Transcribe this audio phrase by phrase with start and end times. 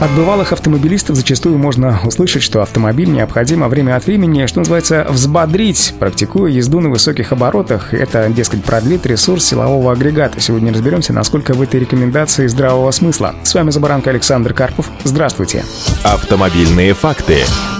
[0.00, 5.92] От бывалых автомобилистов зачастую можно услышать, что автомобиль необходимо время от времени, что называется, взбодрить,
[5.98, 7.92] практикуя езду на высоких оборотах.
[7.92, 10.40] Это, дескать, продлит ресурс силового агрегата.
[10.40, 13.34] Сегодня разберемся, насколько в этой рекомендации здравого смысла.
[13.42, 14.88] С вами Забаранка Александр Карпов.
[15.02, 15.64] Здравствуйте.
[16.04, 17.38] Автомобильные факты.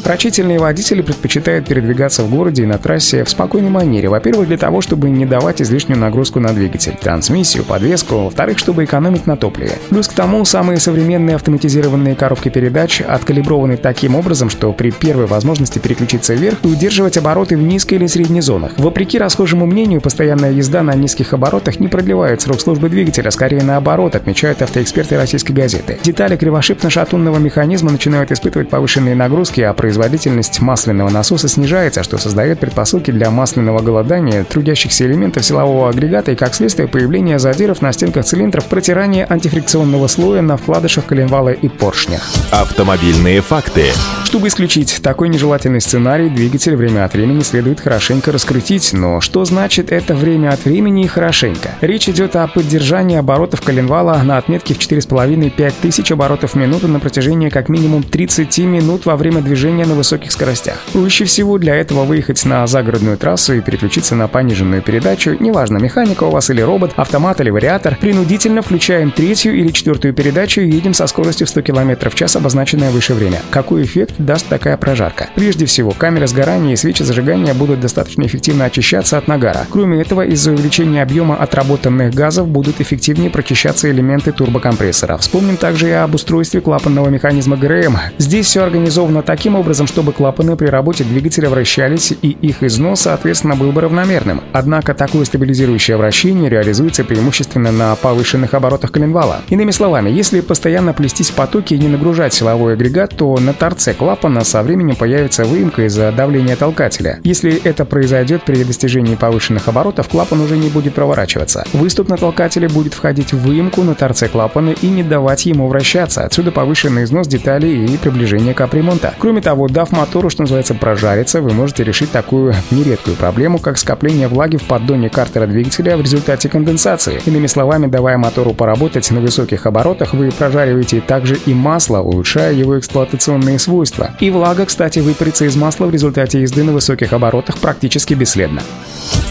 [0.09, 4.09] Рачительные водители предпочитают передвигаться в городе и на трассе в спокойной манере.
[4.09, 8.25] Во-первых, для того, чтобы не давать излишнюю нагрузку на двигатель, трансмиссию, подвеску.
[8.25, 9.73] Во-вторых, чтобы экономить на топливе.
[9.91, 15.79] Плюс к тому, самые современные автоматизированные коробки передач откалиброваны таким образом, что при первой возможности
[15.79, 18.73] переключиться вверх и удерживать обороты в низкой или средней зонах.
[18.79, 24.17] Вопреки расхожему мнению, постоянная езда на низких оборотах не продлевает срок службы двигателя, скорее наоборот,
[24.17, 25.99] отмечают автоэксперты российской газеты.
[26.03, 33.11] Детали кривошипно-шатунного механизма начинают испытывать повышенные нагрузки, а производительность масляного насоса снижается, что создает предпосылки
[33.11, 38.67] для масляного голодания трудящихся элементов силового агрегата и, как следствие, появления задиров на стенках цилиндров,
[38.67, 42.23] протирания антифрикционного слоя на вкладышах коленвала и поршнях.
[42.53, 43.87] Автомобильные факты.
[44.25, 48.93] Чтобы исключить такой нежелательный сценарий, двигатель время от времени следует хорошенько раскрутить.
[48.93, 51.71] Но что значит это время от времени и хорошенько?
[51.81, 57.01] Речь идет о поддержании оборотов коленвала на отметке в 4,5-5 тысяч оборотов в минуту на
[57.01, 60.79] протяжении как минимум 30 минут во время движения движения на высоких скоростях.
[60.93, 66.25] Проще всего для этого выехать на загородную трассу и переключиться на пониженную передачу, неважно, механика
[66.25, 70.95] у вас или робот, автомат или вариатор, принудительно включаем третью или четвертую передачу и едем
[70.95, 73.41] со скоростью в 100 км в час, обозначенное выше время.
[73.51, 75.29] Какой эффект даст такая прожарка?
[75.35, 79.67] Прежде всего, камеры сгорания и свечи зажигания будут достаточно эффективно очищаться от нагара.
[79.71, 85.17] Кроме этого, из-за увеличения объема отработанных газов будут эффективнее прочищаться элементы турбокомпрессора.
[85.19, 87.97] Вспомним также и об устройстве клапанного механизма ГРМ.
[88.19, 93.03] Здесь все организовано таким образом, образом, чтобы клапаны при работе двигателя вращались и их износ,
[93.03, 94.41] соответственно, был бы равномерным.
[94.55, 99.43] Однако такое стабилизирующее вращение реализуется преимущественно на повышенных оборотах коленвала.
[99.51, 103.93] Иными словами, если постоянно плестись в потоке и не нагружать силовой агрегат, то на торце
[103.93, 107.21] клапана со временем появится выемка из-за давления толкателя.
[107.23, 111.67] Если это произойдет при достижении повышенных оборотов, клапан уже не будет проворачиваться.
[111.75, 116.25] Выступ на толкателе будет входить в выемку на торце клапана и не давать ему вращаться.
[116.25, 119.13] Отсюда повышенный износ деталей и приближение капремонта.
[119.19, 123.77] Кроме того, того, дав мотору, что называется, прожариться, вы можете решить такую нередкую проблему, как
[123.79, 127.21] скопление влаги в поддоне картера двигателя в результате конденсации.
[127.27, 132.79] Иными словами, давая мотору поработать на высоких оборотах, вы прожариваете также и масло, улучшая его
[132.79, 134.11] эксплуатационные свойства.
[134.21, 138.63] И влага, кстати, выпарится из масла в результате езды на высоких оборотах практически бесследно.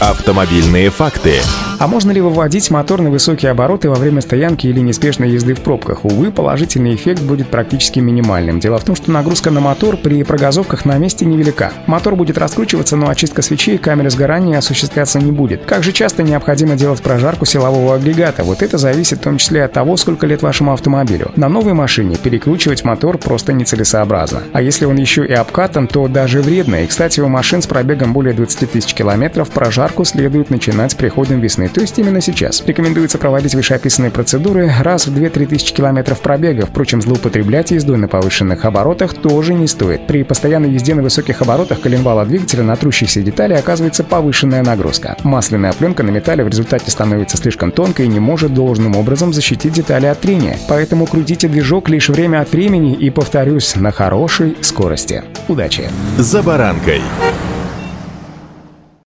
[0.00, 1.40] Автомобильные факты.
[1.78, 5.60] А можно ли выводить мотор на высокие обороты во время стоянки или неспешной езды в
[5.60, 6.04] пробках?
[6.04, 8.58] Увы, положительный эффект будет практически минимальным.
[8.58, 11.72] Дело в том, что нагрузка на мотор при прогазовках на месте невелика.
[11.86, 15.66] Мотор будет раскручиваться, но очистка свечей и камеры сгорания осуществляться не будет.
[15.66, 18.42] Как же часто необходимо делать прожарку силового агрегата?
[18.42, 21.30] Вот это зависит в том числе от того, сколько лет вашему автомобилю.
[21.36, 24.42] На новой машине перекручивать мотор просто нецелесообразно.
[24.52, 26.82] А если он еще и обкатан, то даже вредно.
[26.82, 31.38] И, кстати, у машин с пробегом более 20 тысяч километров прожарку следует начинать с приходом
[31.38, 32.62] весны то есть именно сейчас.
[32.66, 36.66] Рекомендуется проводить вышеописанные процедуры раз в 2-3 тысячи километров пробега.
[36.66, 40.06] Впрочем, злоупотреблять ездой на повышенных оборотах тоже не стоит.
[40.06, 45.16] При постоянной езде на высоких оборотах коленвала двигателя на трущихся детали оказывается повышенная нагрузка.
[45.24, 49.72] Масляная пленка на металле в результате становится слишком тонкой и не может должным образом защитить
[49.72, 50.56] детали от трения.
[50.68, 55.22] Поэтому крутите движок лишь время от времени и, повторюсь, на хорошей скорости.
[55.48, 55.90] Удачи!
[56.18, 57.00] За баранкой!